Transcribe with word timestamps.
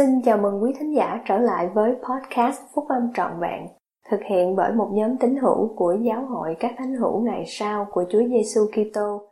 Xin 0.00 0.22
chào 0.22 0.38
mừng 0.38 0.62
quý 0.62 0.72
thính 0.78 0.94
giả 0.94 1.20
trở 1.28 1.38
lại 1.38 1.68
với 1.74 1.92
podcast 1.92 2.60
Phúc 2.74 2.84
Âm 2.88 3.12
Trọn 3.14 3.30
Vẹn, 3.40 3.66
thực 4.10 4.20
hiện 4.30 4.56
bởi 4.56 4.72
một 4.72 4.90
nhóm 4.92 5.16
tín 5.16 5.36
hữu 5.36 5.74
của 5.76 5.96
Giáo 6.02 6.26
hội 6.26 6.56
các 6.60 6.74
thánh 6.78 6.94
hữu 6.94 7.20
ngày 7.20 7.44
sau 7.46 7.86
của 7.90 8.04
Chúa 8.10 8.22
Giêsu 8.28 8.60
Kitô. 8.66 9.22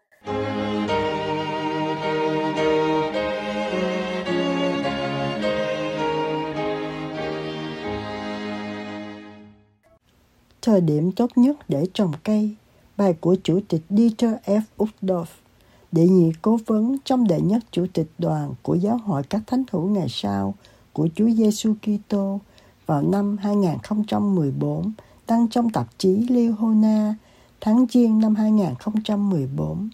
Thời 10.62 10.80
điểm 10.80 11.12
tốt 11.16 11.30
nhất 11.36 11.56
để 11.68 11.84
trồng 11.94 12.12
cây, 12.24 12.54
bài 12.96 13.14
của 13.20 13.36
Chủ 13.42 13.60
tịch 13.68 13.82
Dieter 13.90 14.32
F. 14.44 14.60
Uchtdorf 14.78 15.47
đệ 15.92 16.08
nhị 16.08 16.32
cố 16.42 16.58
vấn 16.66 16.96
trong 17.04 17.26
đệ 17.26 17.40
nhất 17.40 17.62
chủ 17.70 17.86
tịch 17.92 18.10
đoàn 18.18 18.54
của 18.62 18.74
giáo 18.74 18.98
hội 19.04 19.22
các 19.22 19.42
thánh 19.46 19.64
hữu 19.70 19.88
ngày 19.88 20.06
sau 20.08 20.54
của 20.92 21.08
Chúa 21.14 21.30
Giêsu 21.30 21.74
Kitô 21.82 22.40
vào 22.86 23.02
năm 23.02 23.36
2014 23.36 24.92
đăng 25.28 25.48
trong 25.48 25.70
tạp 25.70 25.86
chí 25.98 26.26
Liona 26.28 27.14
tháng 27.60 27.86
Giêng 27.90 28.18
năm 28.18 28.34
2014. 28.34 29.90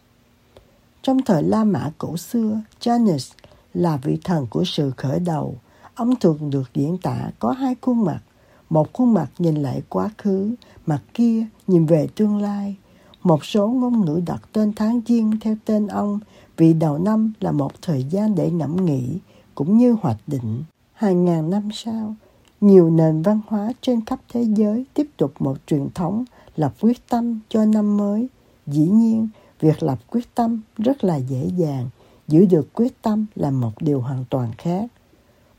Trong 1.03 1.23
thời 1.23 1.43
La 1.43 1.65
Mã 1.65 1.91
cổ 1.99 2.17
xưa, 2.17 2.61
Janus 2.81 3.33
là 3.75 3.97
vị 3.97 4.19
thần 4.25 4.47
của 4.51 4.65
sự 4.65 4.93
khởi 4.97 5.21
đầu. 5.21 5.57
Ông 5.95 6.17
thường 6.17 6.51
được 6.51 6.75
diễn 6.75 6.99
tả 6.99 7.31
có 7.39 7.53
hai 7.53 7.75
khuôn 7.81 8.05
mặt. 8.05 8.21
Một 8.71 8.93
khuôn 8.93 9.15
mặt 9.15 9.31
nhìn 9.39 9.55
lại 9.55 9.83
quá 9.89 10.11
khứ, 10.19 10.55
mặt 10.87 11.01
kia 11.15 11.47
nhìn 11.67 11.87
về 11.87 12.09
tương 12.15 12.43
lai. 12.43 12.77
Một 13.25 13.45
số 13.45 13.69
ngôn 13.69 14.05
ngữ 14.05 14.21
đặt 14.27 14.43
tên 14.53 14.73
tháng 14.77 15.01
Giêng 15.07 15.33
theo 15.41 15.57
tên 15.65 15.87
ông 15.87 16.21
vì 16.57 16.75
đầu 16.75 16.99
năm 16.99 17.33
là 17.41 17.53
một 17.53 17.73
thời 17.83 18.05
gian 18.05 18.35
để 18.35 18.51
ngẫm 18.51 18.85
nghĩ 18.85 19.19
cũng 19.55 19.79
như 19.79 19.97
hoạch 20.03 20.21
định. 20.27 20.63
Hàng 20.93 21.25
ngàn 21.25 21.51
năm 21.51 21.69
sau, 21.73 22.15
nhiều 22.61 22.91
nền 22.91 23.23
văn 23.23 23.41
hóa 23.47 23.73
trên 23.81 24.05
khắp 24.05 24.21
thế 24.33 24.43
giới 24.43 24.85
tiếp 24.95 25.07
tục 25.17 25.33
một 25.39 25.57
truyền 25.67 25.89
thống 25.95 26.25
lập 26.57 26.75
quyết 26.81 27.09
tâm 27.09 27.41
cho 27.49 27.65
năm 27.65 27.97
mới. 27.97 28.29
Dĩ 28.67 28.89
nhiên, 28.89 29.29
việc 29.61 29.83
lập 29.83 29.99
quyết 30.11 30.35
tâm 30.35 30.61
rất 30.79 31.05
là 31.05 31.17
dễ 31.17 31.51
dàng, 31.57 31.89
giữ 32.29 32.47
được 32.47 32.75
quyết 32.75 33.03
tâm 33.03 33.27
là 33.35 33.51
một 33.51 33.73
điều 33.81 34.01
hoàn 34.01 34.25
toàn 34.31 34.53
khác. 34.59 34.87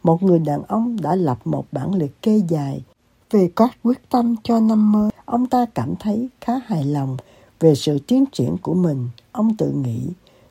Một 0.03 0.23
người 0.23 0.39
đàn 0.39 0.63
ông 0.63 1.01
đã 1.01 1.15
lập 1.15 1.39
một 1.45 1.65
bản 1.71 1.95
liệt 1.95 2.21
kê 2.21 2.41
dài 2.47 2.83
về 3.31 3.51
các 3.55 3.77
quyết 3.83 4.09
tâm 4.09 4.35
cho 4.43 4.59
năm 4.59 4.91
mới. 4.91 5.11
Ông 5.25 5.47
ta 5.47 5.65
cảm 5.75 5.93
thấy 5.99 6.29
khá 6.41 6.53
hài 6.65 6.83
lòng 6.83 7.17
về 7.59 7.75
sự 7.75 7.99
tiến 8.07 8.25
triển 8.31 8.57
của 8.61 8.73
mình, 8.73 9.09
ông 9.31 9.55
tự 9.55 9.71
nghĩ, 9.71 10.01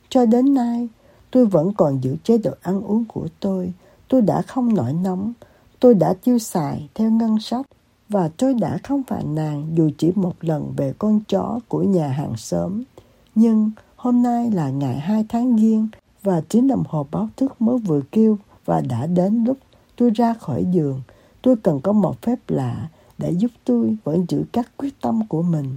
cho 0.08 0.26
đến 0.26 0.54
nay, 0.54 0.88
tôi 1.30 1.46
vẫn 1.46 1.72
còn 1.76 2.00
giữ 2.04 2.16
chế 2.24 2.38
độ 2.38 2.50
ăn 2.62 2.82
uống 2.82 3.04
của 3.04 3.28
tôi. 3.40 3.72
Tôi 4.08 4.22
đã 4.22 4.42
không 4.42 4.74
nổi 4.74 4.92
nóng, 4.92 5.32
tôi 5.80 5.94
đã 5.94 6.14
tiêu 6.24 6.38
xài 6.38 6.88
theo 6.94 7.10
ngân 7.10 7.40
sách 7.40 7.66
và 8.08 8.30
tôi 8.36 8.54
đã 8.54 8.78
không 8.82 9.02
phàn 9.02 9.34
nàn 9.34 9.70
dù 9.74 9.90
chỉ 9.98 10.12
một 10.14 10.34
lần 10.40 10.72
về 10.76 10.94
con 10.98 11.20
chó 11.28 11.60
của 11.68 11.82
nhà 11.82 12.08
hàng 12.08 12.36
xóm. 12.36 12.82
Nhưng 13.34 13.70
hôm 13.96 14.22
nay 14.22 14.50
là 14.50 14.70
ngày 14.70 14.98
2 14.98 15.26
tháng 15.28 15.58
Giêng 15.58 15.88
và 16.22 16.42
tiếng 16.48 16.68
đồng 16.68 16.82
hồ 16.88 17.06
báo 17.10 17.28
thức 17.36 17.62
mới 17.62 17.78
vừa 17.78 18.00
kêu 18.12 18.38
và 18.64 18.80
đã 18.80 19.06
đến 19.06 19.44
lúc 19.44 19.58
tôi 19.96 20.10
ra 20.10 20.34
khỏi 20.34 20.64
giường. 20.72 21.00
Tôi 21.42 21.56
cần 21.56 21.80
có 21.80 21.92
một 21.92 22.22
phép 22.22 22.38
lạ 22.48 22.88
để 23.18 23.30
giúp 23.30 23.50
tôi 23.64 23.96
vẫn 24.04 24.26
giữ 24.28 24.44
các 24.52 24.70
quyết 24.76 25.00
tâm 25.00 25.26
của 25.26 25.42
mình 25.42 25.76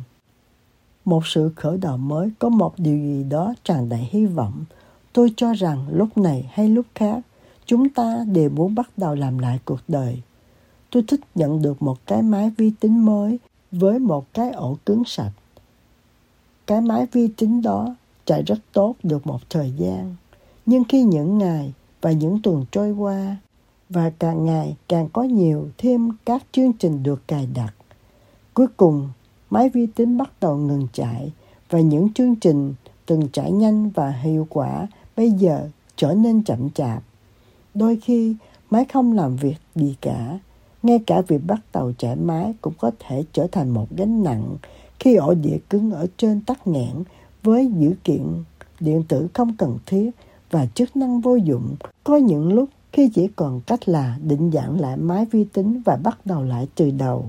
một 1.08 1.28
sự 1.28 1.52
khởi 1.56 1.78
đầu 1.78 1.98
mới 1.98 2.30
có 2.40 2.50
một 2.50 2.74
điều 2.78 2.98
gì 2.98 3.24
đó 3.24 3.54
tràn 3.64 3.90
đầy 3.90 4.08
hy 4.12 4.26
vọng. 4.26 4.66
Tôi 5.14 5.34
cho 5.38 5.54
rằng 5.54 5.86
lúc 5.92 6.18
này 6.18 6.50
hay 6.54 6.70
lúc 6.70 6.86
khác, 6.96 7.22
chúng 7.66 7.90
ta 7.90 8.26
đều 8.32 8.50
muốn 8.50 8.76
bắt 8.76 8.90
đầu 8.98 9.16
làm 9.16 9.38
lại 9.38 9.60
cuộc 9.66 9.80
đời. 9.88 10.22
Tôi 10.92 11.04
thích 11.08 11.20
nhận 11.36 11.62
được 11.62 11.82
một 11.82 11.98
cái 12.06 12.22
máy 12.22 12.52
vi 12.58 12.72
tính 12.80 13.06
mới 13.06 13.40
với 13.72 14.00
một 14.00 14.34
cái 14.34 14.52
ổ 14.52 14.78
cứng 14.86 15.04
sạch. 15.06 15.32
Cái 16.68 16.82
máy 16.82 17.08
vi 17.12 17.28
tính 17.28 17.62
đó 17.62 17.96
chạy 18.26 18.44
rất 18.44 18.60
tốt 18.74 18.96
được 19.04 19.28
một 19.28 19.40
thời 19.50 19.74
gian. 19.78 20.16
Nhưng 20.66 20.84
khi 20.84 21.04
những 21.04 21.38
ngày 21.38 21.74
và 22.02 22.12
những 22.12 22.42
tuần 22.42 22.66
trôi 22.72 22.92
qua 22.92 23.38
và 23.90 24.12
càng 24.20 24.46
ngày 24.46 24.76
càng 24.88 25.10
có 25.14 25.24
nhiều 25.24 25.70
thêm 25.78 26.12
các 26.26 26.44
chương 26.52 26.74
trình 26.74 27.04
được 27.04 27.28
cài 27.28 27.48
đặt, 27.56 27.74
cuối 28.54 28.68
cùng 28.78 29.10
máy 29.50 29.70
vi 29.70 29.88
tính 29.96 30.18
bắt 30.18 30.32
đầu 30.42 30.58
ngừng 30.58 30.88
chạy 30.94 31.32
và 31.70 31.80
những 31.80 32.14
chương 32.14 32.36
trình 32.36 32.74
từng 33.06 33.28
chạy 33.34 33.52
nhanh 33.52 33.90
và 33.90 34.10
hiệu 34.10 34.48
quả 34.50 34.88
bây 35.18 35.32
giờ 35.32 35.70
trở 35.96 36.14
nên 36.14 36.44
chậm 36.44 36.70
chạp. 36.70 37.04
Đôi 37.74 38.00
khi 38.04 38.36
máy 38.70 38.86
không 38.86 39.14
làm 39.14 39.36
việc 39.36 39.58
gì 39.76 39.96
cả, 40.02 40.40
ngay 40.84 41.00
cả 41.08 41.22
việc 41.22 41.42
bắt 41.48 41.60
đầu 41.74 41.94
chạy 41.98 42.16
máy 42.16 42.54
cũng 42.62 42.74
có 42.78 42.92
thể 43.00 43.24
trở 43.34 43.48
thành 43.52 43.70
một 43.70 43.88
gánh 43.98 44.24
nặng 44.24 44.56
khi 45.00 45.16
ổ 45.16 45.34
đĩa 45.34 45.58
cứng 45.70 45.92
ở 45.92 46.08
trên 46.18 46.42
tắc 46.42 46.68
nghẽn 46.68 47.04
với 47.44 47.72
dữ 47.78 47.94
kiện 48.04 48.24
điện 48.80 49.04
tử 49.08 49.28
không 49.34 49.56
cần 49.58 49.78
thiết 49.86 50.12
và 50.52 50.66
chức 50.66 50.96
năng 50.96 51.22
vô 51.22 51.36
dụng. 51.36 51.76
Có 52.04 52.18
những 52.18 52.54
lúc 52.54 52.70
khi 52.92 53.10
chỉ 53.14 53.28
còn 53.36 53.62
cách 53.62 53.90
là 53.90 54.18
định 54.24 54.52
dạng 54.54 54.80
lại 54.80 54.98
máy 54.98 55.26
vi 55.32 55.44
tính 55.44 55.82
và 55.86 55.96
bắt 55.96 56.26
đầu 56.26 56.44
lại 56.44 56.68
từ 56.76 56.92
đầu. 56.92 57.26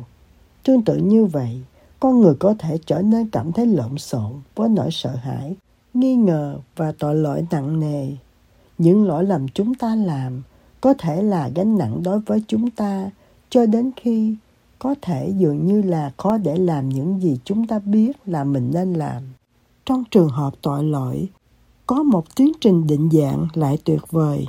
Tương 0.65 0.83
tự 0.83 0.97
như 0.97 1.25
vậy, 1.25 1.61
con 2.01 2.21
người 2.21 2.35
có 2.35 2.55
thể 2.59 2.79
trở 2.87 3.03
nên 3.03 3.31
cảm 3.31 3.53
thấy 3.53 3.67
lộn 3.67 3.99
xộn 3.99 4.33
với 4.55 4.69
nỗi 4.69 4.89
sợ 4.91 5.17
hãi, 5.17 5.57
nghi 5.95 6.17
ngờ 6.17 6.59
và 6.77 6.93
tội 6.99 7.15
lỗi 7.15 7.47
nặng 7.51 7.81
nề. 7.81 8.13
Những 8.79 9.07
lỗi 9.07 9.25
lầm 9.25 9.49
chúng 9.49 9.75
ta 9.75 9.95
làm 9.95 10.43
có 10.81 10.95
thể 10.99 11.23
là 11.23 11.51
gánh 11.55 11.79
nặng 11.79 12.03
đối 12.03 12.21
với 12.21 12.43
chúng 12.49 12.71
ta 12.71 13.11
cho 13.51 13.67
đến 13.67 13.91
khi 13.97 14.37
có 14.79 14.95
thể 15.03 15.33
dường 15.37 15.67
như 15.67 15.83
là 15.83 16.13
khó 16.17 16.39
để 16.39 16.57
làm 16.57 16.89
những 16.89 17.23
gì 17.23 17.39
chúng 17.45 17.67
ta 17.67 17.79
biết 17.79 18.13
là 18.27 18.45
mình 18.45 18.71
nên 18.75 18.93
làm. 18.93 19.23
Trong 19.85 20.05
trường 20.11 20.29
hợp 20.29 20.55
tội 20.63 20.85
lỗi, 20.85 21.29
có 21.87 22.03
một 22.03 22.37
tiến 22.37 22.53
trình 22.61 22.87
định 22.87 23.09
dạng 23.13 23.47
lại 23.55 23.79
tuyệt 23.85 24.01
vời, 24.11 24.47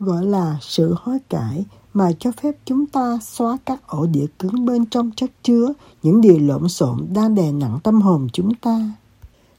gọi 0.00 0.24
là 0.24 0.58
sự 0.60 0.94
hối 0.98 1.18
cải 1.28 1.64
mà 1.94 2.10
cho 2.18 2.30
phép 2.32 2.54
chúng 2.64 2.86
ta 2.86 3.18
xóa 3.22 3.58
các 3.66 3.86
ổ 3.86 4.06
đĩa 4.06 4.26
cứng 4.38 4.66
bên 4.66 4.86
trong 4.86 5.10
chất 5.16 5.30
chứa 5.42 5.72
những 6.02 6.20
điều 6.20 6.38
lộn 6.38 6.68
xộn 6.68 7.06
đang 7.12 7.34
đè 7.34 7.52
nặng 7.52 7.78
tâm 7.82 8.00
hồn 8.00 8.28
chúng 8.32 8.54
ta. 8.54 8.92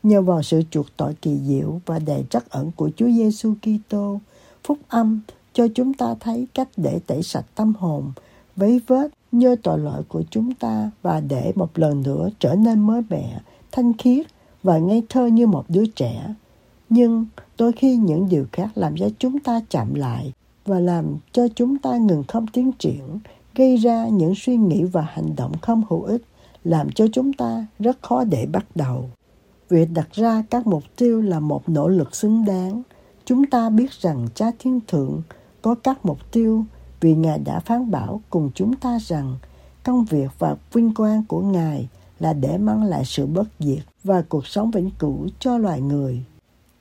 Nhờ 0.03 0.21
vào 0.21 0.43
sự 0.43 0.61
chuộc 0.71 0.85
tội 0.97 1.13
kỳ 1.21 1.39
diệu 1.47 1.81
và 1.85 1.99
đầy 1.99 2.23
trắc 2.29 2.49
ẩn 2.49 2.71
của 2.75 2.89
Chúa 2.95 3.05
Giêsu 3.07 3.53
Kitô, 3.61 4.19
phúc 4.63 4.77
âm 4.87 5.19
cho 5.53 5.67
chúng 5.75 5.93
ta 5.93 6.15
thấy 6.19 6.47
cách 6.53 6.69
để 6.77 6.99
tẩy 7.07 7.23
sạch 7.23 7.45
tâm 7.55 7.73
hồn, 7.79 8.11
vấy 8.55 8.81
vết 8.87 9.07
nhơ 9.31 9.55
tội 9.63 9.79
lỗi 9.79 10.03
của 10.07 10.23
chúng 10.31 10.53
ta 10.53 10.91
và 11.01 11.19
để 11.19 11.51
một 11.55 11.79
lần 11.79 12.01
nữa 12.01 12.29
trở 12.39 12.55
nên 12.55 12.87
mới 12.87 13.01
mẻ, 13.09 13.41
thanh 13.71 13.93
khiết 13.97 14.25
và 14.63 14.77
ngây 14.77 15.03
thơ 15.09 15.25
như 15.25 15.47
một 15.47 15.65
đứa 15.69 15.85
trẻ. 15.85 16.33
Nhưng 16.89 17.25
đôi 17.57 17.71
khi 17.71 17.95
những 17.95 18.29
điều 18.29 18.45
khác 18.51 18.69
làm 18.75 18.97
cho 18.97 19.09
chúng 19.19 19.39
ta 19.39 19.61
chậm 19.69 19.93
lại 19.93 20.33
và 20.65 20.79
làm 20.79 21.05
cho 21.31 21.47
chúng 21.55 21.77
ta 21.77 21.97
ngừng 21.97 22.23
không 22.27 22.47
tiến 22.47 22.71
triển, 22.71 23.19
gây 23.55 23.77
ra 23.77 24.07
những 24.07 24.33
suy 24.35 24.57
nghĩ 24.57 24.83
và 24.83 25.01
hành 25.01 25.35
động 25.35 25.51
không 25.61 25.83
hữu 25.89 26.03
ích, 26.03 26.21
làm 26.63 26.91
cho 26.91 27.07
chúng 27.13 27.33
ta 27.33 27.65
rất 27.79 28.01
khó 28.01 28.23
để 28.23 28.45
bắt 28.45 28.65
đầu. 28.75 29.09
Việc 29.69 29.89
đặt 29.93 30.07
ra 30.13 30.43
các 30.49 30.67
mục 30.67 30.83
tiêu 30.95 31.21
là 31.21 31.39
một 31.39 31.69
nỗ 31.69 31.87
lực 31.87 32.15
xứng 32.15 32.45
đáng. 32.45 32.83
Chúng 33.25 33.45
ta 33.45 33.69
biết 33.69 33.91
rằng 33.91 34.27
Cha 34.35 34.51
Thiên 34.59 34.79
Thượng 34.87 35.21
có 35.61 35.75
các 35.75 36.05
mục 36.05 36.31
tiêu 36.31 36.65
vì 36.99 37.15
Ngài 37.15 37.39
đã 37.39 37.59
phán 37.59 37.91
bảo 37.91 38.21
cùng 38.29 38.51
chúng 38.55 38.75
ta 38.75 38.99
rằng 39.01 39.35
công 39.83 40.05
việc 40.05 40.31
và 40.39 40.55
vinh 40.73 40.93
quang 40.93 41.23
của 41.27 41.41
Ngài 41.41 41.87
là 42.19 42.33
để 42.33 42.57
mang 42.57 42.83
lại 42.83 43.05
sự 43.05 43.25
bất 43.25 43.47
diệt 43.59 43.83
và 44.03 44.23
cuộc 44.29 44.47
sống 44.47 44.71
vĩnh 44.71 44.89
cửu 44.99 45.27
cho 45.39 45.57
loài 45.57 45.81
người 45.81 46.23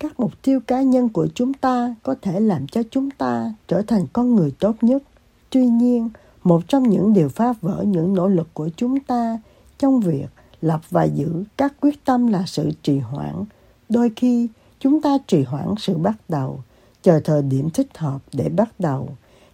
các 0.07 0.21
mục 0.21 0.43
tiêu 0.43 0.61
cá 0.67 0.83
nhân 0.83 1.09
của 1.09 1.29
chúng 1.35 1.55
ta 1.55 1.95
có 2.03 2.15
thể 2.23 2.41
làm 2.41 2.67
cho 2.67 2.83
chúng 2.91 3.11
ta 3.11 3.55
trở 3.69 3.83
thành 3.83 4.07
con 4.13 4.35
người 4.35 4.51
tốt 4.59 4.77
nhất. 4.81 5.03
Tuy 5.51 5.67
nhiên, 5.67 6.09
một 6.45 6.69
trong 6.69 6.89
những 6.89 7.13
điều 7.13 7.29
phá 7.29 7.53
vỡ 7.61 7.85
những 7.87 8.15
nỗ 8.15 8.29
lực 8.29 8.49
của 8.55 8.69
chúng 8.77 9.01
ta 9.01 9.39
trong 9.79 10.01
việc 10.01 10.27
lập 10.61 10.81
và 10.91 11.05
giữ 11.05 11.45
các 11.57 11.75
quyết 11.81 12.05
tâm 12.05 12.27
là 12.27 12.43
sự 12.47 12.71
trì 12.83 12.99
hoãn. 12.99 13.45
Đôi 13.89 14.11
khi, 14.17 14.49
chúng 14.81 15.01
ta 15.01 15.19
trì 15.27 15.43
hoãn 15.43 15.75
sự 15.79 15.95
bắt 15.95 16.17
đầu, 16.29 16.61
chờ 17.03 17.21
thời 17.25 17.43
điểm 17.43 17.71
thích 17.71 17.99
hợp 17.99 18.19
để 18.33 18.49
bắt 18.49 18.81
đầu. 18.81 19.09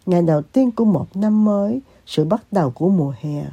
Ngày 0.06 0.22
đầu 0.22 0.42
tiên 0.42 0.70
của 0.70 0.84
một 0.84 1.16
năm 1.16 1.44
mới, 1.44 1.80
sự 2.06 2.24
bắt 2.24 2.42
đầu 2.50 2.70
của 2.70 2.88
mùa 2.88 3.14
hè. 3.20 3.44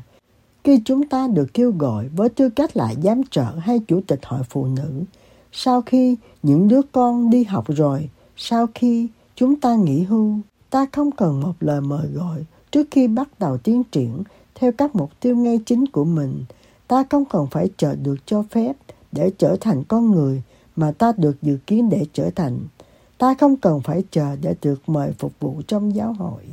Khi 0.64 0.82
chúng 0.86 1.08
ta 1.08 1.28
được 1.28 1.54
kêu 1.54 1.72
gọi 1.78 2.08
với 2.08 2.30
tư 2.30 2.50
cách 2.50 2.78
là 2.78 2.94
giám 3.04 3.22
trợ 3.32 3.46
hay 3.60 3.80
chủ 3.88 4.02
tịch 4.08 4.20
hội 4.26 4.42
phụ 4.50 4.66
nữ 4.66 5.04
sau 5.52 5.82
khi 5.82 6.16
những 6.44 6.68
đứa 6.68 6.82
con 6.92 7.30
đi 7.30 7.44
học 7.44 7.66
rồi, 7.68 8.10
sau 8.38 8.68
khi 8.76 9.08
chúng 9.36 9.60
ta 9.60 9.76
nghỉ 9.76 10.04
hưu, 10.04 10.36
ta 10.70 10.86
không 10.92 11.12
cần 11.12 11.40
một 11.42 11.54
lời 11.60 11.82
mời 11.82 12.08
gọi 12.08 12.46
trước 12.72 12.88
khi 12.92 13.08
bắt 13.08 13.40
đầu 13.40 13.58
tiến 13.58 13.84
triển 13.92 14.24
theo 14.56 14.72
các 14.72 14.96
mục 14.96 15.12
tiêu 15.20 15.36
ngay 15.36 15.60
chính 15.66 15.86
của 15.88 16.06
mình. 16.06 16.44
Ta 16.88 17.04
không 17.10 17.26
cần 17.26 17.48
phải 17.52 17.70
chờ 17.78 17.96
được 17.96 18.16
cho 18.26 18.44
phép 18.50 18.74
để 19.12 19.32
trở 19.38 19.56
thành 19.60 19.84
con 19.84 20.12
người 20.12 20.42
mà 20.76 20.92
ta 20.92 21.12
được 21.18 21.42
dự 21.42 21.58
kiến 21.68 21.90
để 21.90 22.06
trở 22.14 22.30
thành. 22.36 22.60
Ta 23.18 23.34
không 23.34 23.58
cần 23.58 23.82
phải 23.82 24.04
chờ 24.12 24.36
để 24.42 24.56
được 24.62 24.90
mời 24.90 25.12
phục 25.20 25.32
vụ 25.40 25.62
trong 25.68 25.96
giáo 25.96 26.14
hội. 26.14 26.44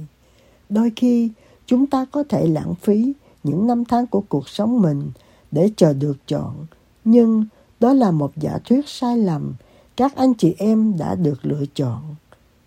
Đôi 0.68 0.92
khi, 0.96 1.30
chúng 1.66 1.86
ta 1.86 2.06
có 2.12 2.24
thể 2.28 2.46
lãng 2.46 2.74
phí 2.74 3.12
những 3.44 3.66
năm 3.66 3.84
tháng 3.84 4.06
của 4.06 4.22
cuộc 4.28 4.48
sống 4.48 4.82
mình 4.82 5.10
để 5.50 5.70
chờ 5.76 5.92
được 5.92 6.16
chọn. 6.26 6.66
Nhưng 7.04 7.44
đó 7.80 7.92
là 7.92 8.10
một 8.10 8.32
giả 8.36 8.58
thuyết 8.64 8.88
sai 8.88 9.18
lầm. 9.18 9.54
Các 9.96 10.16
anh 10.16 10.34
chị 10.34 10.54
em 10.58 10.98
đã 10.98 11.14
được 11.14 11.38
lựa 11.42 11.64
chọn. 11.74 12.14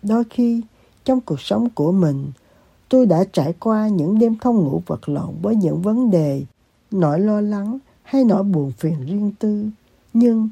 Đôi 0.02 0.24
khi, 0.30 0.62
trong 1.04 1.20
cuộc 1.20 1.40
sống 1.40 1.68
của 1.74 1.92
mình, 1.92 2.32
tôi 2.88 3.06
đã 3.06 3.24
trải 3.32 3.54
qua 3.60 3.88
những 3.88 4.18
đêm 4.18 4.38
không 4.38 4.56
ngủ 4.56 4.82
vật 4.86 5.08
lộn 5.08 5.34
với 5.42 5.56
những 5.56 5.82
vấn 5.82 6.10
đề, 6.10 6.42
nỗi 6.90 7.20
lo 7.20 7.40
lắng 7.40 7.78
hay 8.02 8.24
nỗi 8.24 8.42
buồn 8.42 8.72
phiền 8.78 9.06
riêng 9.06 9.32
tư. 9.38 9.66
Nhưng 10.12 10.48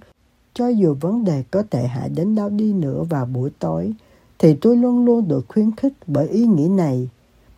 cho 0.54 0.68
dù 0.68 0.94
vấn 1.00 1.24
đề 1.24 1.44
có 1.50 1.62
tệ 1.62 1.86
hại 1.86 2.08
đến 2.08 2.34
đâu 2.34 2.48
đi 2.48 2.72
nữa 2.72 3.02
vào 3.02 3.26
buổi 3.26 3.50
tối, 3.58 3.92
thì 4.38 4.54
tôi 4.54 4.76
luôn 4.76 5.04
luôn 5.04 5.28
được 5.28 5.44
khuyến 5.48 5.76
khích 5.76 5.92
bởi 6.06 6.28
ý 6.28 6.46
nghĩ 6.46 6.68
này. 6.68 7.08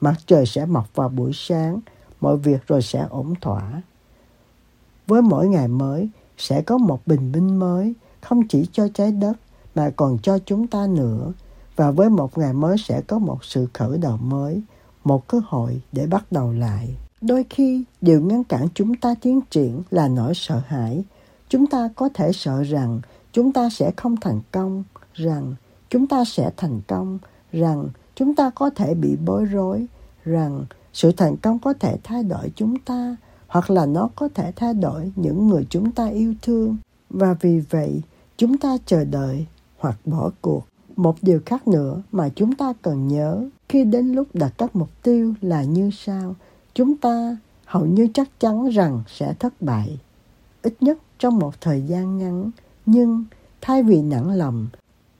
Mặt 0.00 0.14
trời 0.26 0.46
sẽ 0.46 0.66
mọc 0.66 0.94
vào 0.94 1.08
buổi 1.08 1.30
sáng, 1.34 1.80
mọi 2.20 2.36
việc 2.36 2.66
rồi 2.66 2.82
sẽ 2.82 3.06
ổn 3.10 3.34
thỏa. 3.40 3.82
Với 5.06 5.22
mỗi 5.22 5.48
ngày 5.48 5.68
mới, 5.68 6.08
sẽ 6.40 6.62
có 6.62 6.78
một 6.78 7.06
bình 7.06 7.32
minh 7.32 7.58
mới, 7.58 7.94
không 8.20 8.48
chỉ 8.48 8.66
cho 8.72 8.88
trái 8.94 9.12
đất, 9.12 9.32
mà 9.74 9.90
còn 9.96 10.18
cho 10.22 10.38
chúng 10.38 10.66
ta 10.66 10.86
nữa. 10.86 11.32
Và 11.76 11.90
với 11.90 12.10
một 12.10 12.38
ngày 12.38 12.52
mới 12.52 12.76
sẽ 12.78 13.00
có 13.00 13.18
một 13.18 13.44
sự 13.44 13.68
khởi 13.72 13.98
đầu 13.98 14.16
mới, 14.16 14.62
một 15.04 15.28
cơ 15.28 15.40
hội 15.46 15.80
để 15.92 16.06
bắt 16.06 16.24
đầu 16.30 16.52
lại. 16.52 16.96
Đôi 17.20 17.44
khi, 17.50 17.84
điều 18.00 18.20
ngăn 18.20 18.44
cản 18.44 18.68
chúng 18.74 18.94
ta 18.94 19.14
tiến 19.20 19.40
triển 19.50 19.82
là 19.90 20.08
nỗi 20.08 20.32
sợ 20.34 20.62
hãi. 20.66 21.04
Chúng 21.48 21.66
ta 21.66 21.88
có 21.96 22.08
thể 22.14 22.32
sợ 22.32 22.62
rằng 22.62 23.00
chúng 23.32 23.52
ta 23.52 23.68
sẽ 23.70 23.92
không 23.96 24.16
thành 24.16 24.40
công, 24.52 24.84
rằng 25.14 25.54
chúng 25.90 26.06
ta 26.06 26.24
sẽ 26.24 26.50
thành 26.56 26.80
công, 26.86 27.18
rằng 27.52 27.88
chúng 28.14 28.34
ta 28.34 28.50
có 28.54 28.70
thể 28.70 28.94
bị 28.94 29.16
bối 29.24 29.44
rối, 29.44 29.86
rằng 30.24 30.64
sự 30.92 31.12
thành 31.12 31.36
công 31.36 31.58
có 31.58 31.72
thể 31.72 31.96
thay 32.04 32.22
đổi 32.22 32.52
chúng 32.56 32.78
ta, 32.78 33.16
hoặc 33.50 33.70
là 33.70 33.86
nó 33.86 34.08
có 34.16 34.28
thể 34.34 34.52
thay 34.56 34.74
đổi 34.74 35.12
những 35.16 35.48
người 35.48 35.66
chúng 35.70 35.92
ta 35.92 36.06
yêu 36.06 36.34
thương. 36.42 36.76
Và 37.10 37.34
vì 37.40 37.60
vậy, 37.70 38.02
chúng 38.36 38.58
ta 38.58 38.76
chờ 38.86 39.04
đợi 39.04 39.46
hoặc 39.78 39.96
bỏ 40.04 40.30
cuộc. 40.40 40.66
Một 40.96 41.16
điều 41.22 41.40
khác 41.46 41.68
nữa 41.68 42.02
mà 42.12 42.28
chúng 42.28 42.54
ta 42.54 42.72
cần 42.82 43.08
nhớ 43.08 43.48
khi 43.68 43.84
đến 43.84 44.12
lúc 44.12 44.28
đặt 44.34 44.52
các 44.58 44.76
mục 44.76 44.88
tiêu 45.02 45.34
là 45.40 45.62
như 45.62 45.90
sau. 45.92 46.34
Chúng 46.74 46.96
ta 46.96 47.36
hầu 47.64 47.86
như 47.86 48.08
chắc 48.14 48.40
chắn 48.40 48.68
rằng 48.68 49.02
sẽ 49.06 49.34
thất 49.38 49.62
bại. 49.62 49.98
Ít 50.62 50.74
nhất 50.80 50.98
trong 51.18 51.38
một 51.38 51.60
thời 51.60 51.82
gian 51.82 52.18
ngắn. 52.18 52.50
Nhưng 52.86 53.24
thay 53.60 53.82
vì 53.82 54.02
nặng 54.02 54.30
lòng, 54.30 54.66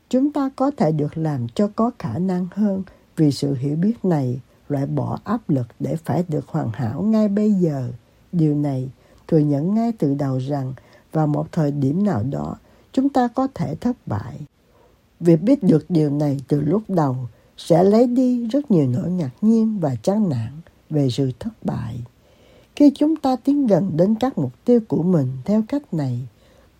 chúng 0.08 0.32
ta 0.32 0.50
có 0.56 0.70
thể 0.76 0.92
được 0.92 1.18
làm 1.18 1.46
cho 1.54 1.70
có 1.76 1.90
khả 1.98 2.18
năng 2.18 2.46
hơn 2.54 2.82
vì 3.16 3.32
sự 3.32 3.54
hiểu 3.54 3.76
biết 3.76 4.04
này 4.04 4.40
loại 4.68 4.86
bỏ 4.86 5.18
áp 5.24 5.50
lực 5.50 5.66
để 5.80 5.96
phải 6.04 6.24
được 6.28 6.48
hoàn 6.48 6.70
hảo 6.72 7.02
ngay 7.02 7.28
bây 7.28 7.52
giờ. 7.52 7.92
Điều 8.32 8.54
này 8.54 8.88
thừa 9.28 9.38
nhận 9.38 9.74
ngay 9.74 9.92
từ 9.98 10.14
đầu 10.14 10.38
rằng 10.38 10.74
vào 11.12 11.26
một 11.26 11.52
thời 11.52 11.70
điểm 11.70 12.04
nào 12.04 12.22
đó 12.30 12.56
chúng 12.92 13.08
ta 13.08 13.28
có 13.28 13.48
thể 13.54 13.74
thất 13.74 13.96
bại. 14.06 14.40
Việc 15.20 15.42
biết 15.42 15.62
được 15.62 15.86
điều 15.88 16.10
này 16.10 16.40
từ 16.48 16.60
lúc 16.60 16.82
đầu 16.88 17.16
sẽ 17.56 17.84
lấy 17.84 18.06
đi 18.06 18.46
rất 18.46 18.70
nhiều 18.70 18.86
nỗi 18.86 19.10
ngạc 19.10 19.30
nhiên 19.40 19.78
và 19.80 19.94
chán 20.02 20.28
nản 20.28 20.52
về 20.90 21.10
sự 21.10 21.30
thất 21.38 21.64
bại. 21.64 22.00
Khi 22.76 22.92
chúng 22.94 23.16
ta 23.16 23.36
tiến 23.36 23.66
gần 23.66 23.90
đến 23.96 24.14
các 24.14 24.38
mục 24.38 24.52
tiêu 24.64 24.80
của 24.88 25.02
mình 25.02 25.28
theo 25.44 25.62
cách 25.68 25.94
này, 25.94 26.20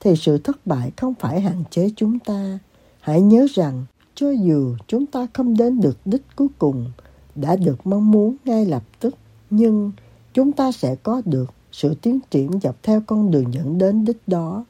thì 0.00 0.16
sự 0.16 0.38
thất 0.38 0.66
bại 0.66 0.90
không 0.96 1.14
phải 1.20 1.40
hạn 1.40 1.64
chế 1.70 1.90
chúng 1.96 2.18
ta. 2.18 2.58
Hãy 3.00 3.20
nhớ 3.20 3.46
rằng, 3.54 3.84
cho 4.14 4.30
dù 4.30 4.76
chúng 4.86 5.06
ta 5.06 5.26
không 5.32 5.56
đến 5.56 5.80
được 5.80 5.98
đích 6.04 6.22
cuối 6.36 6.48
cùng, 6.58 6.92
đã 7.34 7.56
được 7.56 7.86
mong 7.86 8.10
muốn 8.10 8.36
ngay 8.44 8.66
lập 8.66 8.82
tức, 9.00 9.14
nhưng 9.50 9.92
chúng 10.34 10.52
ta 10.52 10.72
sẽ 10.72 10.96
có 11.02 11.22
được 11.24 11.50
sự 11.72 11.94
tiến 12.02 12.18
triển 12.30 12.50
dọc 12.62 12.82
theo 12.82 13.02
con 13.06 13.30
đường 13.30 13.54
dẫn 13.54 13.78
đến 13.78 14.04
đích 14.04 14.18
đó. 14.26 14.64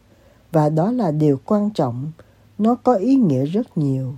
Và 0.52 0.68
đó 0.68 0.90
là 0.90 1.10
điều 1.10 1.40
quan 1.44 1.70
trọng, 1.70 2.12
nó 2.58 2.74
có 2.74 2.94
ý 2.94 3.14
nghĩa 3.14 3.44
rất 3.44 3.78
nhiều. 3.78 4.14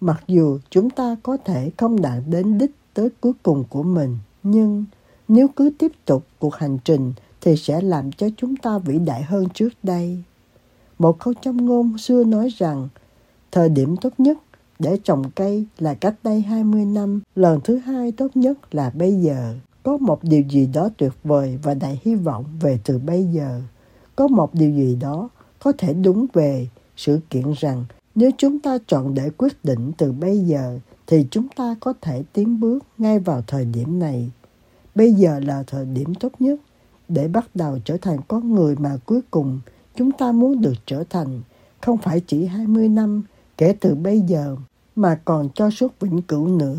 Mặc 0.00 0.24
dù 0.26 0.58
chúng 0.70 0.90
ta 0.90 1.16
có 1.22 1.36
thể 1.36 1.70
không 1.76 2.02
đạt 2.02 2.22
đến 2.26 2.58
đích 2.58 2.70
tới 2.94 3.08
cuối 3.20 3.32
cùng 3.42 3.64
của 3.68 3.82
mình, 3.82 4.18
nhưng 4.42 4.84
nếu 5.28 5.48
cứ 5.56 5.70
tiếp 5.78 5.92
tục 6.04 6.24
cuộc 6.38 6.54
hành 6.54 6.78
trình 6.84 7.12
thì 7.40 7.56
sẽ 7.56 7.80
làm 7.80 8.12
cho 8.12 8.28
chúng 8.36 8.56
ta 8.56 8.78
vĩ 8.78 8.98
đại 8.98 9.22
hơn 9.22 9.48
trước 9.54 9.72
đây. 9.82 10.22
Một 10.98 11.18
câu 11.18 11.34
trong 11.42 11.66
ngôn 11.66 11.98
xưa 11.98 12.24
nói 12.24 12.48
rằng, 12.58 12.88
thời 13.52 13.68
điểm 13.68 13.96
tốt 13.96 14.12
nhất 14.18 14.38
để 14.78 14.98
trồng 15.04 15.30
cây 15.30 15.66
là 15.78 15.94
cách 15.94 16.14
đây 16.22 16.40
20 16.40 16.84
năm, 16.84 17.20
lần 17.36 17.60
thứ 17.64 17.76
hai 17.76 18.12
tốt 18.12 18.28
nhất 18.34 18.74
là 18.74 18.90
bây 18.94 19.14
giờ. 19.14 19.54
Có 19.82 19.96
một 19.96 20.24
điều 20.24 20.42
gì 20.42 20.66
đó 20.66 20.88
tuyệt 20.96 21.12
vời 21.24 21.58
và 21.62 21.74
đầy 21.74 21.98
hy 22.02 22.14
vọng 22.14 22.44
về 22.60 22.78
từ 22.84 22.98
bây 22.98 23.24
giờ. 23.24 23.60
Có 24.16 24.28
một 24.28 24.54
điều 24.54 24.70
gì 24.70 24.96
đó 25.00 25.28
có 25.58 25.72
thể 25.78 25.94
đúng 25.94 26.26
về 26.32 26.68
sự 26.96 27.20
kiện 27.30 27.52
rằng 27.58 27.84
nếu 28.14 28.30
chúng 28.38 28.58
ta 28.58 28.78
chọn 28.86 29.14
để 29.14 29.30
quyết 29.36 29.64
định 29.64 29.92
từ 29.98 30.12
bây 30.12 30.38
giờ 30.38 30.78
thì 31.06 31.26
chúng 31.30 31.48
ta 31.56 31.76
có 31.80 31.92
thể 32.00 32.22
tiến 32.32 32.60
bước 32.60 32.84
ngay 32.98 33.18
vào 33.18 33.42
thời 33.46 33.64
điểm 33.64 33.98
này. 33.98 34.30
Bây 34.94 35.12
giờ 35.12 35.40
là 35.40 35.62
thời 35.66 35.84
điểm 35.84 36.14
tốt 36.14 36.32
nhất 36.38 36.60
để 37.08 37.28
bắt 37.28 37.50
đầu 37.54 37.78
trở 37.84 37.96
thành 37.96 38.18
con 38.28 38.54
người 38.54 38.76
mà 38.76 38.96
cuối 39.06 39.20
cùng 39.30 39.60
chúng 39.96 40.12
ta 40.12 40.32
muốn 40.32 40.60
được 40.60 40.74
trở 40.86 41.04
thành, 41.10 41.40
không 41.80 41.98
phải 41.98 42.20
chỉ 42.26 42.46
20 42.46 42.88
năm 42.88 43.22
kể 43.58 43.74
từ 43.80 43.94
bây 43.94 44.20
giờ 44.20 44.56
mà 44.96 45.20
còn 45.24 45.48
cho 45.54 45.70
suốt 45.70 46.00
vĩnh 46.00 46.22
cửu 46.22 46.48
nữa. 46.48 46.76